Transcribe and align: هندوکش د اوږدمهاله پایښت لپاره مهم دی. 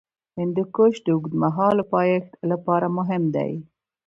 هندوکش 0.37 0.93
د 1.05 1.07
اوږدمهاله 1.15 1.83
پایښت 1.93 2.31
لپاره 2.51 2.87
مهم 2.97 3.23
دی. 3.35 3.53